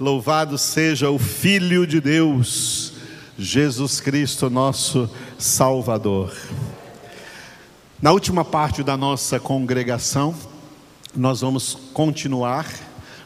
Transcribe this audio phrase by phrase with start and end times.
[0.00, 2.94] Louvado seja o Filho de Deus,
[3.38, 6.34] Jesus Cristo, nosso Salvador.
[8.00, 10.34] Na última parte da nossa congregação,
[11.14, 12.66] nós vamos continuar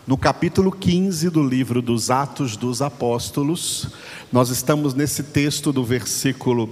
[0.05, 3.87] no capítulo 15 do livro dos Atos dos Apóstolos.
[4.33, 6.69] Nós estamos nesse texto do versículo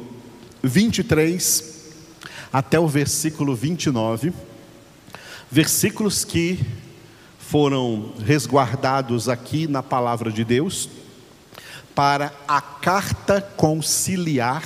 [0.65, 1.93] 23
[2.53, 4.33] até o versículo 29,
[5.49, 6.59] versículos que
[7.53, 10.89] foram resguardados aqui na palavra de Deus
[11.95, 14.65] para a carta conciliar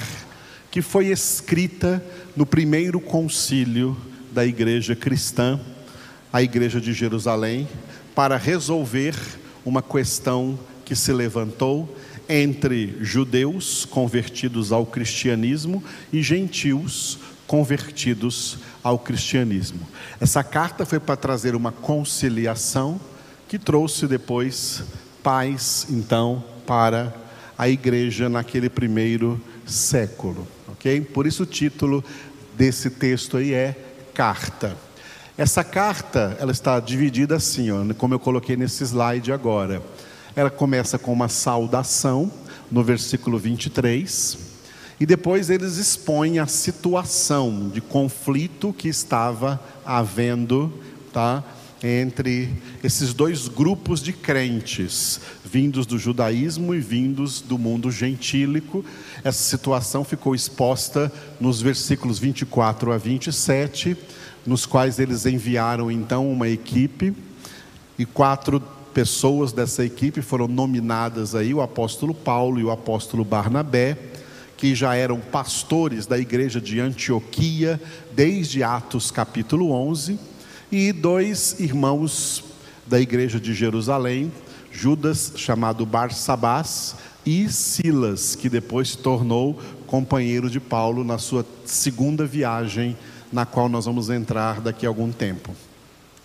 [0.70, 2.00] que foi escrita
[2.36, 3.96] no primeiro concílio
[4.30, 5.58] da igreja cristã,
[6.32, 7.66] a igreja de Jerusalém,
[8.14, 9.16] para resolver
[9.64, 11.92] uma questão que se levantou
[12.28, 19.80] entre judeus convertidos ao cristianismo e gentios convertidos ao cristianismo.
[20.20, 23.00] Essa carta foi para trazer uma conciliação
[23.48, 24.82] que trouxe depois
[25.22, 27.14] paz, então, para
[27.58, 31.00] a igreja naquele primeiro século, ok?
[31.00, 32.04] Por isso o título
[32.56, 33.74] desse texto aí é
[34.14, 34.76] Carta.
[35.36, 39.82] Essa carta, ela está dividida assim, ó, como eu coloquei nesse slide agora.
[40.34, 42.30] Ela começa com uma saudação,
[42.70, 44.38] no versículo 23,
[44.98, 50.72] e depois eles expõem a situação de conflito que estava havendo,
[51.12, 51.44] tá?
[51.82, 52.48] Entre
[52.82, 58.82] esses dois grupos de crentes, vindos do judaísmo e vindos do mundo gentílico.
[59.22, 63.94] Essa situação ficou exposta nos versículos 24 a 27,
[64.46, 67.14] nos quais eles enviaram então uma equipe
[67.98, 68.62] e quatro
[68.94, 74.15] pessoas dessa equipe foram nominadas aí, o apóstolo Paulo e o apóstolo Barnabé
[74.56, 77.80] que já eram pastores da igreja de Antioquia,
[78.14, 80.18] desde Atos capítulo 11,
[80.72, 82.42] e dois irmãos
[82.86, 84.32] da igreja de Jerusalém,
[84.72, 92.24] Judas, chamado Barsabás, e Silas, que depois se tornou companheiro de Paulo na sua segunda
[92.24, 92.96] viagem,
[93.32, 95.52] na qual nós vamos entrar daqui a algum tempo,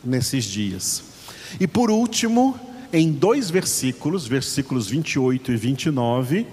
[0.03, 1.03] nesses dias.
[1.59, 2.57] E por último,
[2.93, 6.47] em dois versículos, versículos 28 e 29,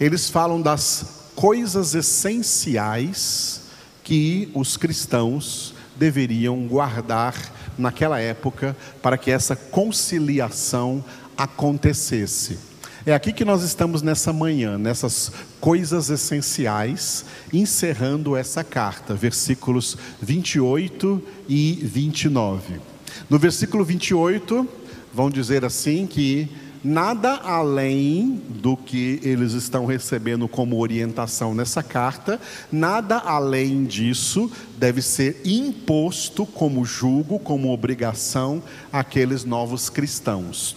[0.00, 3.62] eles falam das coisas essenciais
[4.02, 7.34] que os cristãos deveriam guardar
[7.78, 11.04] naquela época para que essa conciliação
[11.36, 12.58] acontecesse.
[13.06, 15.30] É aqui que nós estamos nessa manhã, nessas
[15.60, 22.80] coisas essenciais, encerrando essa carta, versículos 28 e 29.
[23.28, 24.66] No versículo 28,
[25.12, 26.48] vão dizer assim que
[26.84, 32.38] nada além do que eles estão recebendo como orientação nessa carta,
[32.70, 38.62] nada além disso deve ser imposto como julgo, como obrigação
[38.92, 40.76] àqueles novos cristãos.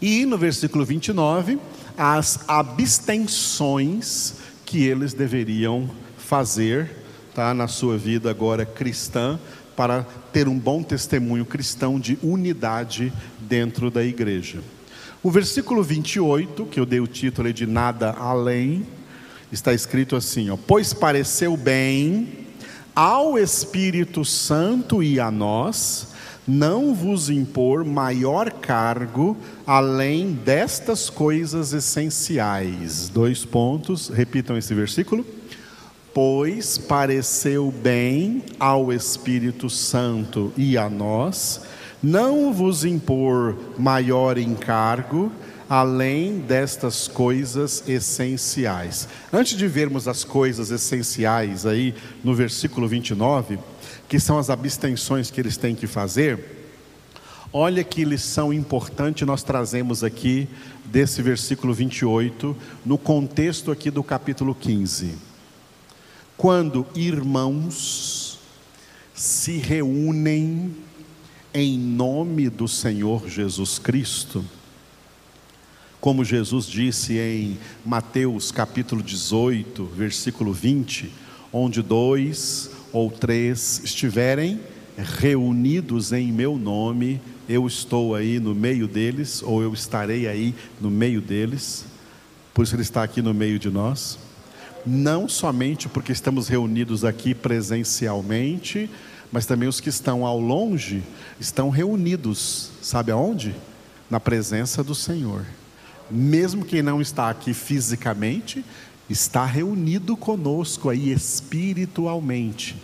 [0.00, 1.60] E no versículo 29,
[1.96, 4.34] as abstenções
[4.66, 6.90] que eles deveriam fazer
[7.34, 9.38] tá, na sua vida agora cristã,
[9.76, 10.02] para
[10.32, 14.60] ter um bom testemunho cristão de unidade dentro da igreja.
[15.24, 18.84] O versículo 28, que eu dei o título de Nada Além,
[19.52, 22.48] está escrito assim: ó, Pois pareceu bem
[22.92, 26.08] ao Espírito Santo e a nós
[26.44, 33.08] não vos impor maior cargo além destas coisas essenciais.
[33.08, 35.24] Dois pontos, repitam esse versículo.
[36.12, 41.60] Pois pareceu bem ao Espírito Santo e a nós
[42.02, 45.30] não vos impor maior encargo
[45.68, 49.08] além destas coisas essenciais.
[49.32, 53.58] Antes de vermos as coisas essenciais aí no versículo 29,
[54.06, 56.68] que são as abstenções que eles têm que fazer,
[57.50, 60.46] olha que lição importante nós trazemos aqui
[60.84, 62.54] desse versículo 28,
[62.84, 65.14] no contexto aqui do capítulo 15.
[66.36, 68.38] Quando irmãos
[69.14, 70.74] se reúnem
[71.54, 74.44] em nome do Senhor Jesus Cristo.
[76.00, 81.12] Como Jesus disse em Mateus capítulo 18, versículo 20,
[81.52, 84.60] onde dois ou três estiverem
[84.96, 90.90] reunidos em meu nome, eu estou aí no meio deles, ou eu estarei aí no
[90.90, 91.84] meio deles,
[92.54, 94.18] por isso ele está aqui no meio de nós.
[94.84, 98.90] Não somente porque estamos reunidos aqui presencialmente,
[99.32, 101.02] mas também os que estão ao longe
[101.40, 103.54] estão reunidos, sabe aonde?
[104.10, 105.46] Na presença do Senhor.
[106.10, 108.62] Mesmo quem não está aqui fisicamente,
[109.08, 112.76] está reunido conosco aí espiritualmente.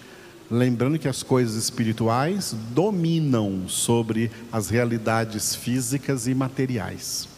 [0.50, 7.28] Lembrando que as coisas espirituais dominam sobre as realidades físicas e materiais.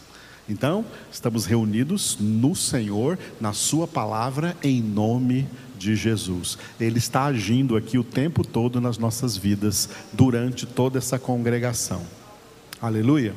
[0.48, 6.58] Então, estamos reunidos no Senhor, na Sua palavra, em nome de Jesus.
[6.78, 12.02] Ele está agindo aqui o tempo todo nas nossas vidas, durante toda essa congregação.
[12.80, 13.34] Aleluia.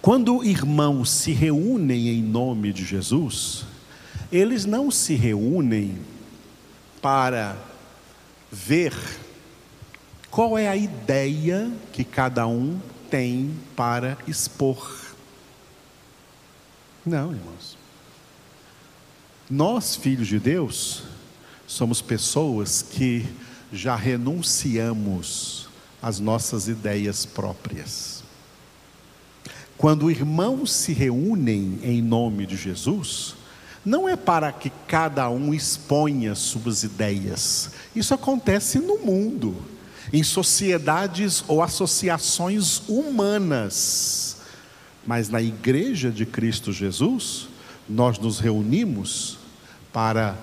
[0.00, 3.64] Quando irmãos se reúnem em nome de Jesus,
[4.30, 5.98] eles não se reúnem
[7.00, 7.56] para
[8.50, 8.94] ver
[10.30, 12.78] qual é a ideia que cada um
[13.10, 15.08] tem para expor.
[17.04, 17.77] Não, irmãos.
[19.50, 21.04] Nós, filhos de Deus,
[21.66, 23.26] somos pessoas que
[23.72, 25.68] já renunciamos
[26.02, 28.22] às nossas ideias próprias.
[29.78, 33.36] Quando irmãos se reúnem em nome de Jesus,
[33.82, 37.70] não é para que cada um exponha suas ideias.
[37.96, 39.56] Isso acontece no mundo,
[40.12, 44.36] em sociedades ou associações humanas.
[45.06, 47.48] Mas na igreja de Cristo Jesus,
[47.88, 49.37] nós nos reunimos
[49.92, 50.36] para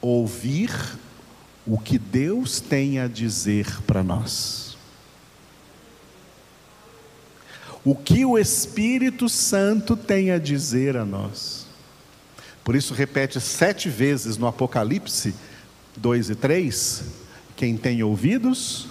[0.00, 0.70] ouvir
[1.66, 4.72] o que Deus tem a dizer para nós.
[7.84, 11.66] o que o Espírito Santo tem a dizer a nós.
[12.62, 15.34] Por isso, repete sete vezes no Apocalipse
[15.96, 17.04] 2 e 3:
[17.56, 18.86] quem tem ouvidos,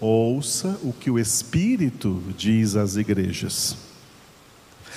[0.00, 3.76] ouça o que o Espírito diz às igrejas.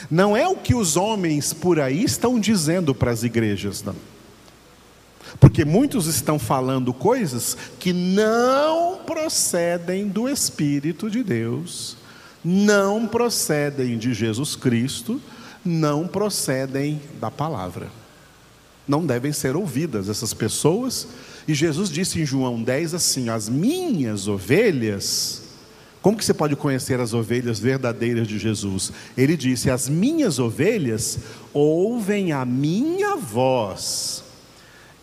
[0.09, 3.95] Não é o que os homens por aí estão dizendo para as igrejas, não.
[5.39, 11.97] Porque muitos estão falando coisas que não procedem do Espírito de Deus
[12.45, 15.19] não procedem de Jesus Cristo,
[15.65, 17.89] não procedem da palavra.
[18.87, 21.07] Não devem ser ouvidas essas pessoas.
[21.47, 25.41] E Jesus disse em João 10 assim: As minhas ovelhas.
[26.03, 28.93] Como que você pode conhecer as ovelhas verdadeiras de Jesus?
[29.17, 31.17] Ele disse: As minhas ovelhas
[31.51, 34.23] ouvem a minha voz.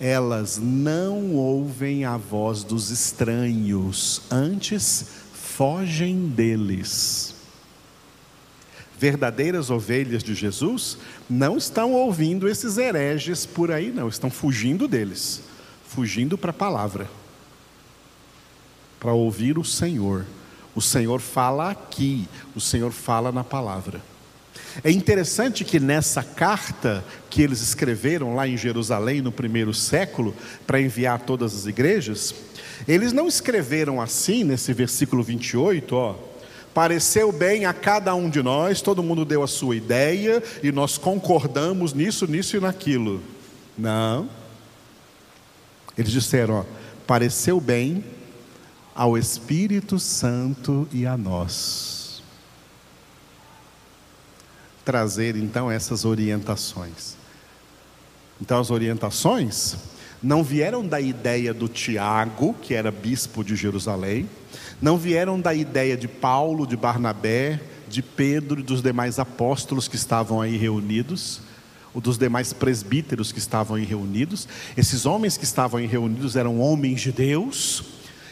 [0.02, 7.32] Elas não ouvem a voz dos estranhos, antes fogem deles
[9.02, 10.96] verdadeiras ovelhas de Jesus
[11.28, 15.43] não estão ouvindo esses hereges por aí, não, estão fugindo deles,
[15.88, 17.10] fugindo para a palavra,
[19.00, 20.25] para ouvir o Senhor.
[20.72, 24.00] O Senhor fala aqui, o Senhor fala na palavra.
[24.82, 30.34] É interessante que nessa carta que eles escreveram lá em Jerusalém no primeiro século,
[30.66, 32.34] para enviar a todas as igrejas,
[32.88, 36.32] eles não escreveram assim, nesse versículo 28, ó
[36.75, 40.96] pareceu bem a cada um de nós, todo mundo deu a sua ideia e nós
[40.96, 43.20] concordamos nisso, nisso e naquilo.
[43.76, 44.28] Não.
[45.96, 46.64] Eles disseram, ó,
[47.06, 48.04] pareceu bem
[48.94, 51.91] ao Espírito Santo e a nós.
[54.84, 57.14] Trazer então essas orientações.
[58.40, 59.76] Então as orientações
[60.23, 64.29] não vieram da ideia do Tiago, que era bispo de Jerusalém,
[64.81, 69.96] não vieram da ideia de Paulo, de Barnabé, de Pedro e dos demais apóstolos que
[69.96, 71.40] estavam aí reunidos,
[71.94, 74.49] ou dos demais presbíteros que estavam aí reunidos.
[74.76, 77.85] Esses homens que estavam aí reunidos eram homens de Deus,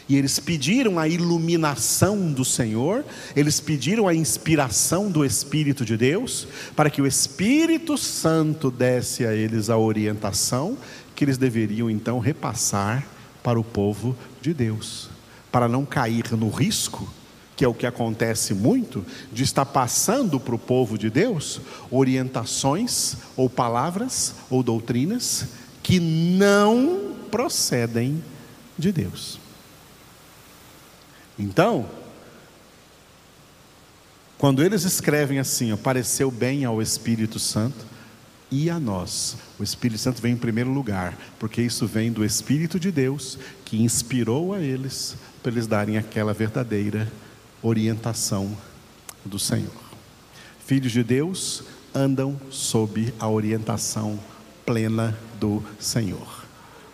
[0.07, 3.05] e eles pediram a iluminação do Senhor,
[3.35, 9.33] eles pediram a inspiração do Espírito de Deus, para que o Espírito Santo desse a
[9.33, 10.77] eles a orientação
[11.15, 13.05] que eles deveriam então repassar
[13.43, 15.09] para o povo de Deus
[15.51, 17.11] para não cair no risco,
[17.55, 21.59] que é o que acontece muito, de estar passando para o povo de Deus
[21.91, 25.47] orientações ou palavras ou doutrinas
[25.83, 28.23] que não procedem
[28.77, 29.40] de Deus.
[31.41, 31.89] Então,
[34.37, 37.83] quando eles escrevem assim, pareceu bem ao Espírito Santo
[38.51, 42.79] e a nós, o Espírito Santo vem em primeiro lugar, porque isso vem do Espírito
[42.79, 47.11] de Deus que inspirou a eles para eles darem aquela verdadeira
[47.63, 48.55] orientação
[49.25, 49.81] do Senhor.
[50.63, 54.19] Filhos de Deus andam sob a orientação
[54.63, 56.45] plena do Senhor,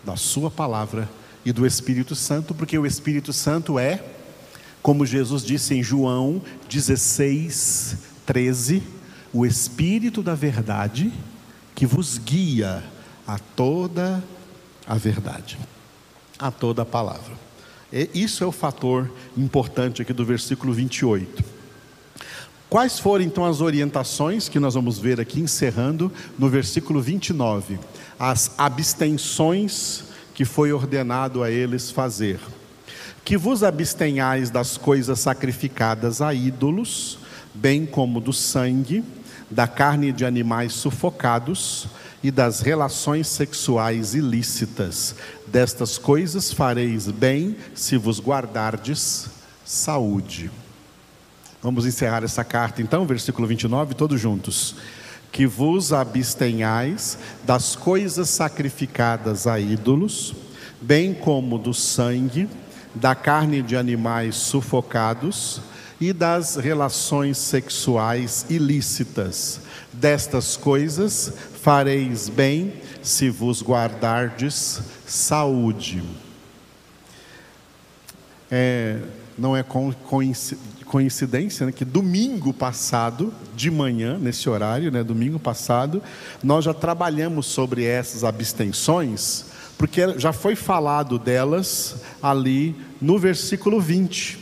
[0.02, 1.06] da Sua palavra
[1.44, 4.16] e do Espírito Santo, porque o Espírito Santo é,
[4.82, 8.82] como Jesus disse em João 16, 13,
[9.32, 11.12] o Espírito da verdade
[11.74, 12.82] que vos guia
[13.26, 14.22] a toda
[14.86, 15.58] a verdade,
[16.38, 17.34] a toda a palavra.
[18.14, 21.44] Isso é o fator importante aqui do versículo 28.
[22.68, 27.78] Quais foram então as orientações que nós vamos ver aqui encerrando no versículo 29?
[28.18, 30.04] As abstenções
[30.34, 32.38] que foi ordenado a eles fazer.
[33.28, 37.18] Que vos abstenhais das coisas sacrificadas a ídolos,
[37.52, 39.04] bem como do sangue,
[39.50, 41.88] da carne de animais sufocados
[42.22, 45.14] e das relações sexuais ilícitas.
[45.46, 49.28] Destas coisas fareis bem se vos guardardes
[49.62, 50.50] saúde.
[51.62, 54.74] Vamos encerrar essa carta então, versículo 29, todos juntos.
[55.30, 60.34] Que vos abstenhais das coisas sacrificadas a ídolos,
[60.80, 62.48] bem como do sangue,
[62.94, 65.60] da carne de animais sufocados
[66.00, 69.60] e das relações sexuais ilícitas.
[69.92, 76.02] Destas coisas fareis bem se vos guardardes saúde.
[78.50, 78.98] É,
[79.36, 79.64] não é
[80.84, 86.02] coincidência né, que domingo passado, de manhã, nesse horário, né, domingo passado,
[86.42, 89.46] nós já trabalhamos sobre essas abstenções,
[89.78, 94.38] porque já foi falado delas ali no versículo 20.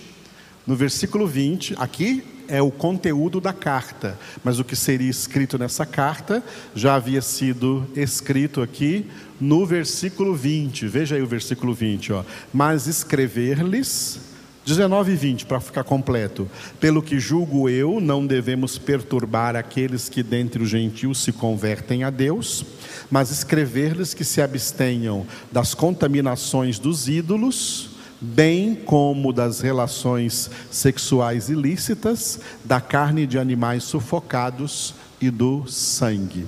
[0.66, 5.84] No versículo 20, aqui é o conteúdo da carta, mas o que seria escrito nessa
[5.84, 6.42] carta
[6.74, 9.06] já havia sido escrito aqui
[9.40, 10.86] no versículo 20.
[10.88, 12.24] Veja aí o versículo 20, ó.
[12.52, 14.20] Mas escrever-lhes
[14.66, 16.50] 19 e 20, para ficar completo.
[16.80, 22.10] Pelo que julgo eu, não devemos perturbar aqueles que dentre os gentios se convertem a
[22.10, 22.66] Deus,
[23.08, 32.40] mas escrever-lhes que se abstenham das contaminações dos ídolos, bem como das relações sexuais ilícitas,
[32.64, 36.44] da carne de animais sufocados e do sangue.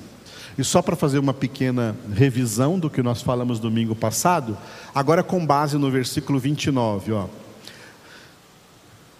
[0.59, 4.59] E só para fazer uma pequena revisão do que nós falamos domingo passado,
[4.93, 7.29] agora com base no versículo 29, ó.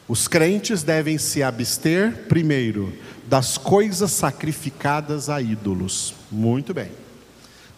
[0.09, 2.95] Os crentes devem se abster, primeiro,
[3.29, 6.15] das coisas sacrificadas a ídolos.
[6.33, 6.91] Muito bem.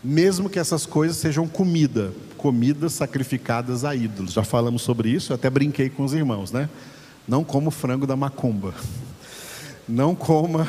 [0.02, 4.32] Mesmo que essas coisas sejam comida, comidas sacrificadas a ídolos.
[4.32, 6.70] Já falamos sobre isso, eu até brinquei com os irmãos, né?
[7.26, 8.72] Não como frango da macumba.
[9.88, 10.68] Não coma,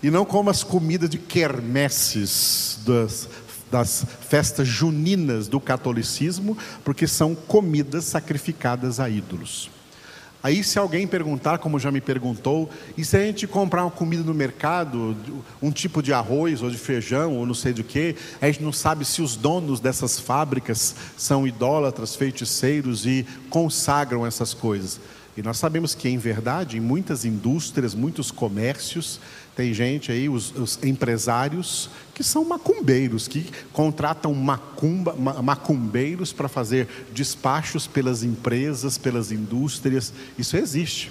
[0.00, 3.28] e não coma as comidas de quermesses das,
[3.68, 9.73] das festas juninas do catolicismo, porque são comidas sacrificadas a ídolos.
[10.44, 14.22] Aí, se alguém perguntar, como já me perguntou, e se a gente comprar uma comida
[14.22, 15.16] no mercado,
[15.62, 18.70] um tipo de arroz ou de feijão ou não sei do que, a gente não
[18.70, 25.00] sabe se os donos dessas fábricas são idólatras, feiticeiros e consagram essas coisas.
[25.36, 29.18] E nós sabemos que, em verdade, em muitas indústrias, muitos comércios,
[29.56, 36.88] tem gente aí, os, os, empresários, que são macumbeiros, que contratam macumba, macumbeiros para fazer
[37.12, 40.12] despachos pelas empresas, pelas indústrias.
[40.38, 41.10] Isso existe.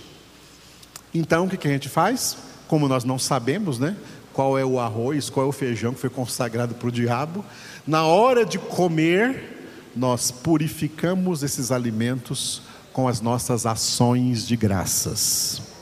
[1.13, 2.37] Então, o que, que a gente faz?
[2.67, 3.95] Como nós não sabemos, né?
[4.31, 7.45] Qual é o arroz, qual é o feijão que foi consagrado para o diabo,
[7.85, 12.61] na hora de comer, nós purificamos esses alimentos
[12.93, 15.73] com as nossas ações de graças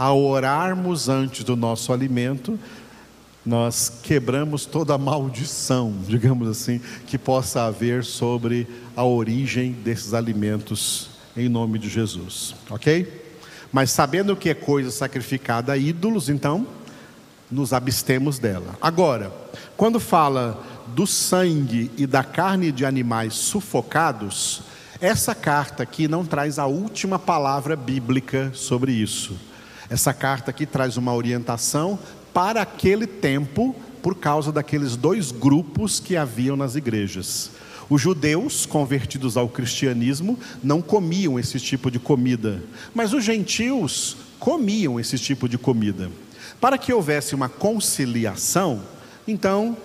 [0.00, 2.58] ao orarmos antes do nosso alimento,
[3.44, 11.10] nós quebramos toda a maldição, digamos assim, que possa haver sobre a origem desses alimentos,
[11.36, 13.26] em nome de Jesus, ok?
[13.70, 16.66] Mas sabendo que é coisa sacrificada a ídolos, então,
[17.50, 18.78] nos abstemos dela.
[18.80, 19.30] Agora,
[19.76, 24.62] quando fala do sangue e da carne de animais sufocados,
[25.00, 29.34] essa carta aqui não traz a última palavra bíblica sobre isso.
[29.88, 31.98] Essa carta aqui traz uma orientação
[32.34, 37.50] para aquele tempo, por causa daqueles dois grupos que haviam nas igrejas.
[37.88, 42.62] Os judeus convertidos ao cristianismo não comiam esse tipo de comida,
[42.94, 46.10] mas os gentios comiam esse tipo de comida.
[46.60, 48.82] Para que houvesse uma conciliação,
[49.26, 49.76] então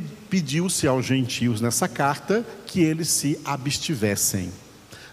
[0.00, 4.50] pediu-se aos gentios nessa carta que eles se abstivessem.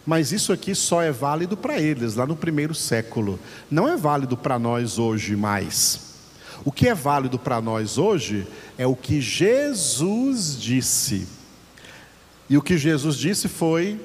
[0.06, 3.40] Mas isso aqui só é válido para eles, lá no primeiro século.
[3.70, 6.10] Não é válido para nós hoje mais.
[6.64, 11.28] O que é válido para nós hoje é o que Jesus disse.
[12.50, 14.00] E o que Jesus disse foi: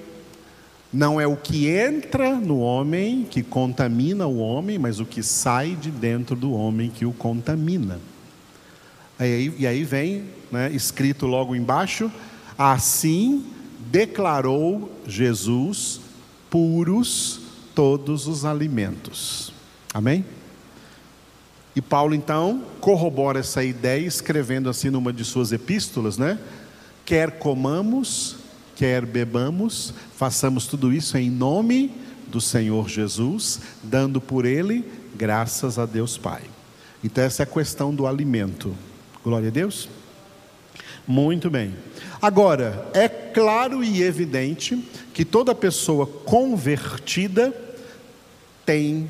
[0.94, 5.74] não é o que entra no homem que contamina o homem, mas o que sai
[5.74, 7.98] de dentro do homem que o contamina.
[9.18, 12.10] Aí, e aí vem, né, escrito logo embaixo:
[12.58, 13.44] assim
[13.90, 16.00] declarou Jesus
[16.50, 17.40] puros
[17.74, 19.52] todos os alimentos.
[19.92, 20.24] Amém?
[21.76, 26.38] E Paulo então corrobora essa ideia escrevendo assim numa de suas epístolas, né?
[27.04, 28.36] Quer comamos,
[28.76, 31.90] quer bebamos, façamos tudo isso em nome
[32.28, 34.84] do Senhor Jesus, dando por ele
[35.16, 36.42] graças a Deus Pai.
[37.02, 38.74] Então essa é a questão do alimento.
[39.24, 39.88] Glória a Deus.
[41.06, 41.74] Muito bem.
[42.20, 44.76] Agora, é claro e evidente
[45.14, 47.50] que toda pessoa convertida
[48.66, 49.08] tem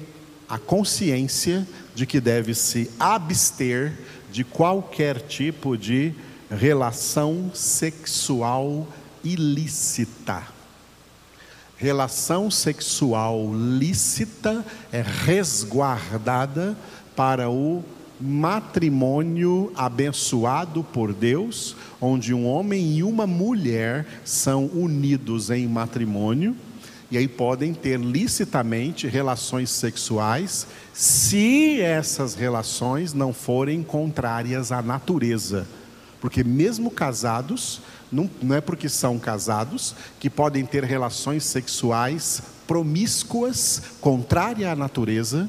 [0.48, 1.66] a consciência
[1.96, 3.98] de que deve se abster
[4.30, 6.14] de qualquer tipo de
[6.48, 8.86] relação sexual
[9.24, 10.44] ilícita.
[11.76, 16.76] Relação sexual lícita é resguardada
[17.16, 17.82] para o
[18.20, 26.56] matrimônio abençoado por Deus, onde um homem e uma mulher são unidos em matrimônio
[27.14, 35.64] e aí podem ter licitamente relações sexuais, se essas relações não forem contrárias à natureza.
[36.20, 37.80] Porque mesmo casados,
[38.10, 45.48] não, não é porque são casados que podem ter relações sexuais promíscuas, contrária à natureza,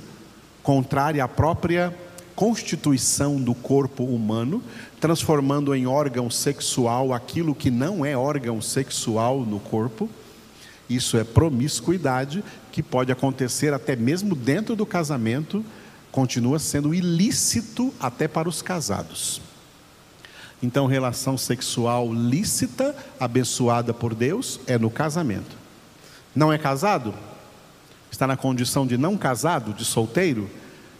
[0.62, 1.95] contrária à própria
[2.36, 4.62] constituição do corpo humano,
[5.00, 10.10] transformando em órgão sexual aquilo que não é órgão sexual no corpo.
[10.89, 15.65] Isso é promiscuidade que pode acontecer até mesmo dentro do casamento,
[16.12, 19.42] continua sendo ilícito até para os casados.
[20.62, 25.56] Então, relação sexual lícita, abençoada por Deus, é no casamento.
[26.36, 27.13] Não é casado?
[28.12, 30.50] Está na condição de não casado, de solteiro?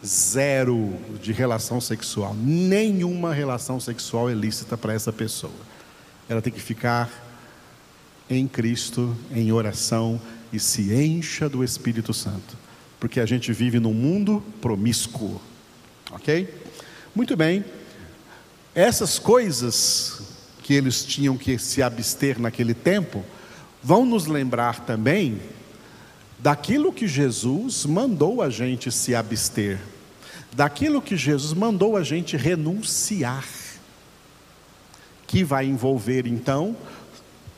[0.06, 2.36] Zero de relação sexual.
[2.36, 5.54] Nenhuma relação sexual é lícita para essa pessoa.
[6.30, 7.10] Ela tem que ficar
[8.30, 10.22] em Cristo, em oração
[10.52, 12.58] e se encha do Espírito Santo,
[13.00, 15.42] porque a gente vive num mundo promíscuo,
[16.12, 16.54] ok?
[17.14, 17.64] Muito bem,
[18.74, 20.22] essas coisas
[20.64, 23.24] que eles tinham que se abster naquele tempo,
[23.84, 25.40] vão nos lembrar também
[26.40, 29.80] daquilo que Jesus mandou a gente se abster,
[30.56, 33.46] daquilo que Jesus mandou a gente renunciar,
[35.28, 36.76] que vai envolver então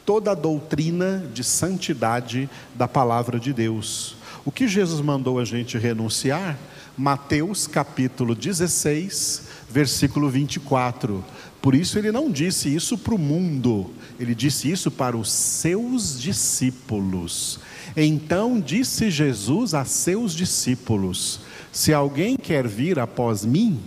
[0.03, 4.15] toda a doutrina de santidade da palavra de Deus.
[4.43, 6.57] O que Jesus mandou a gente renunciar?
[6.97, 11.23] Mateus capítulo 16, versículo 24.
[11.61, 16.19] Por isso ele não disse isso para o mundo, ele disse isso para os seus
[16.19, 17.59] discípulos.
[17.95, 21.41] Então disse Jesus a seus discípulos:
[21.77, 23.79] Se alguém quer vir após mim,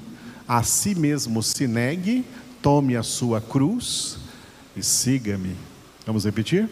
[0.46, 2.24] a si mesmo se negue,
[2.62, 4.16] tome a sua cruz
[4.76, 5.56] e siga-me.
[6.06, 6.68] Vamos repetir?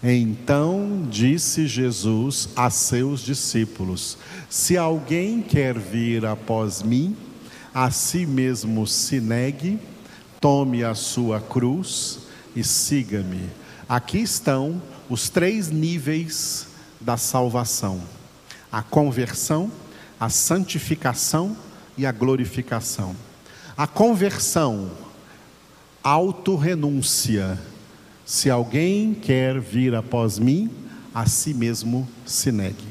[0.00, 4.16] Então disse Jesus a seus discípulos:
[4.48, 7.16] Se alguém quer vir após mim,
[7.74, 9.76] a si mesmo se negue,
[10.40, 12.20] tome a sua cruz
[12.54, 13.50] e siga-me.
[13.88, 16.68] Aqui estão os três níveis
[17.00, 18.00] da salvação:
[18.70, 19.68] a conversão,
[20.18, 21.56] a santificação
[21.96, 23.14] e a glorificação.
[23.76, 24.90] A conversão,
[26.02, 27.58] autorrenúncia
[28.28, 30.70] se alguém quer vir após mim,
[31.14, 32.84] a si mesmo se negue.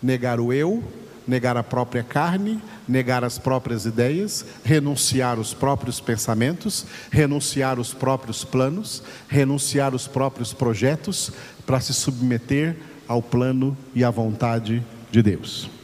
[0.00, 0.80] Negar o eu,
[1.26, 8.44] negar a própria carne, negar as próprias ideias, renunciar os próprios pensamentos, renunciar os próprios
[8.44, 11.32] planos, renunciar os próprios projetos
[11.66, 12.76] para se submeter
[13.08, 15.79] ao plano e à vontade de Deus.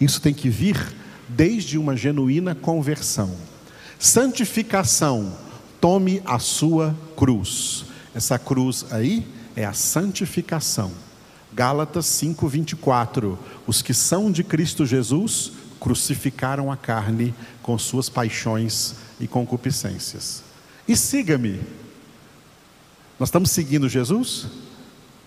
[0.00, 0.76] Isso tem que vir
[1.28, 3.34] desde uma genuína conversão.
[3.98, 5.32] Santificação
[5.80, 7.84] tome a sua cruz.
[8.14, 9.26] Essa cruz aí
[9.56, 10.92] é a santificação.
[11.52, 13.38] Gálatas 5:24.
[13.66, 20.42] Os que são de Cristo Jesus crucificaram a carne com suas paixões e concupiscências.
[20.88, 21.60] E siga-me.
[23.18, 24.46] Nós estamos seguindo Jesus?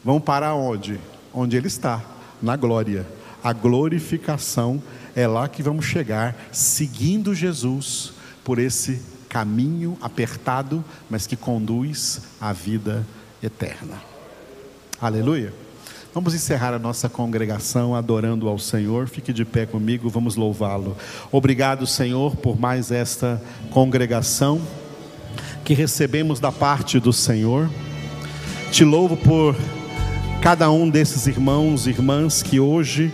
[0.04, 1.00] Vamos parar onde?
[1.34, 2.04] Onde ele está,
[2.42, 3.08] na glória.
[3.48, 4.84] A glorificação
[5.16, 8.12] é lá que vamos chegar, seguindo Jesus
[8.44, 13.08] por esse caminho apertado, mas que conduz à vida
[13.42, 14.02] eterna.
[15.00, 15.54] Aleluia.
[16.14, 19.08] Vamos encerrar a nossa congregação adorando ao Senhor.
[19.08, 20.98] Fique de pé comigo, vamos louvá-lo.
[21.32, 24.62] Obrigado, Senhor, por mais esta congregação
[25.64, 27.70] que recebemos da parte do Senhor.
[28.74, 29.56] Te louvo por
[30.48, 33.12] cada um desses irmãos e irmãs que hoje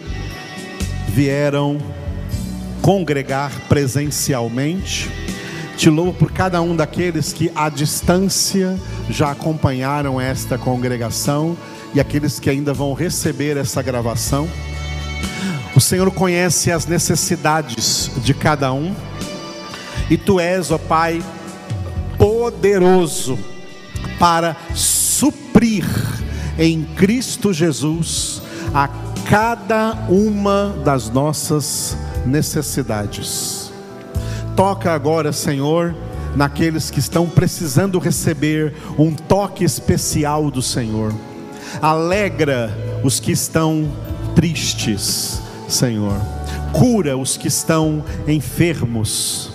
[1.08, 1.80] vieram
[2.80, 5.10] congregar presencialmente
[5.76, 11.58] te louvo por cada um daqueles que à distância já acompanharam esta congregação
[11.92, 14.48] e aqueles que ainda vão receber essa gravação.
[15.76, 18.94] O Senhor conhece as necessidades de cada um,
[20.08, 21.20] e tu és, ó Pai,
[22.16, 23.40] poderoso
[24.20, 25.84] para suprir
[26.58, 28.42] em Cristo Jesus
[28.74, 28.88] a
[29.30, 33.72] cada uma das nossas necessidades.
[34.56, 35.96] Toca agora, Senhor,
[36.36, 41.14] naqueles que estão precisando receber um toque especial do Senhor.
[41.82, 42.72] Alegra
[43.04, 43.90] os que estão
[44.36, 45.42] tristes.
[45.68, 46.20] Senhor.
[46.72, 49.53] Cura os que estão enfermos.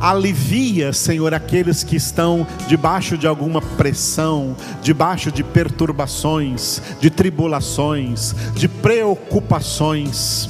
[0.00, 8.68] Alivia, Senhor, aqueles que estão debaixo de alguma pressão, debaixo de perturbações, de tribulações, de
[8.68, 10.48] preocupações.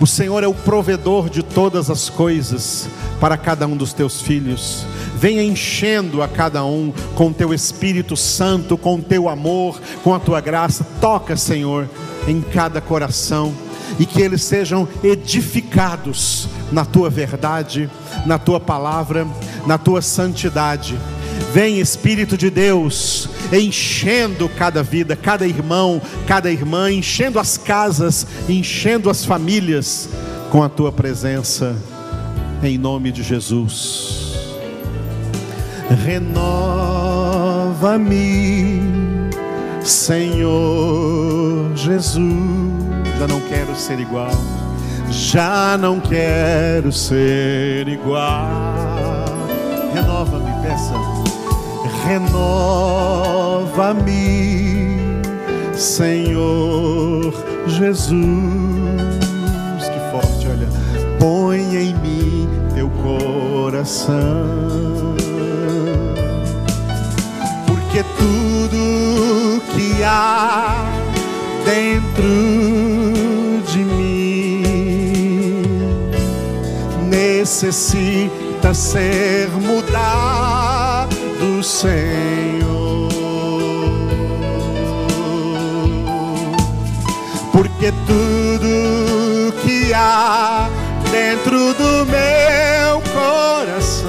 [0.00, 2.88] O Senhor é o provedor de todas as coisas
[3.20, 4.86] para cada um dos teus filhos.
[5.16, 10.40] Venha enchendo a cada um com teu Espírito Santo, com teu amor, com a tua
[10.40, 10.86] graça.
[11.00, 11.88] Toca, Senhor,
[12.28, 13.52] em cada coração
[13.98, 17.88] e que eles sejam edificados na tua verdade,
[18.26, 19.26] na tua palavra,
[19.66, 20.98] na tua santidade.
[21.52, 29.08] Vem Espírito de Deus, enchendo cada vida, cada irmão, cada irmã, enchendo as casas, enchendo
[29.08, 30.08] as famílias
[30.50, 31.76] com a tua presença,
[32.62, 34.34] em nome de Jesus.
[36.04, 36.80] Renova-me,
[39.82, 42.73] Senhor Jesus.
[43.18, 44.32] Já não quero ser igual
[45.14, 48.48] já não quero ser igual.
[49.94, 50.94] Renova-me, peça.
[52.04, 52.56] Renova-me,
[55.74, 57.32] Senhor
[57.68, 58.14] Jesus.
[59.80, 60.68] Que forte, olha.
[61.18, 64.14] Põe em mim teu coração.
[67.66, 70.84] Porque tudo que há
[71.64, 72.93] dentro
[77.54, 83.08] necessita ser mudado, Senhor.
[87.52, 90.68] Porque tudo que há
[91.12, 94.08] dentro do meu coração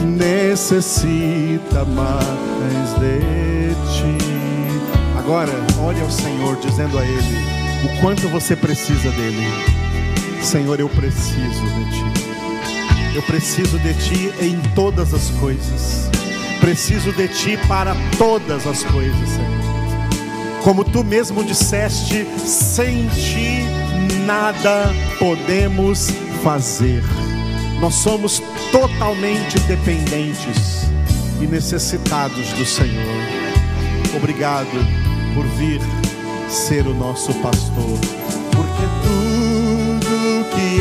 [0.00, 4.16] necessita mais de ti.
[5.18, 7.36] Agora, olhe ao Senhor dizendo a Ele
[7.84, 9.81] o quanto você precisa dele.
[10.42, 13.14] Senhor, eu preciso de Ti.
[13.14, 16.10] Eu preciso de Ti em todas as coisas.
[16.60, 20.62] Preciso de Ti para todas as coisas, Senhor.
[20.62, 23.64] Como Tu mesmo disseste, sem Ti
[24.26, 26.08] nada podemos
[26.42, 27.02] fazer.
[27.80, 30.86] Nós somos totalmente dependentes
[31.40, 33.22] e necessitados do Senhor.
[34.16, 34.68] Obrigado
[35.34, 35.80] por vir
[36.48, 37.98] ser o nosso pastor,
[38.52, 39.21] porque Tu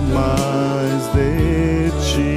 [0.00, 2.34] mais de ti.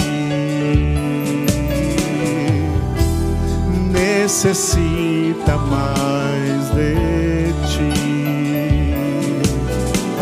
[3.91, 7.93] Necessita mais de ti.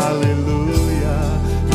[0.08, 1.18] Aleluia.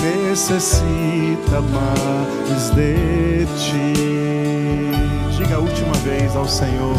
[0.02, 3.93] Necessita mais de ti.
[5.38, 6.95] Diga a última vez ao Senhor.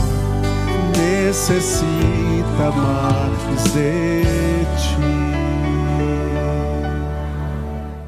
[0.96, 5.19] Necessita mais de ti.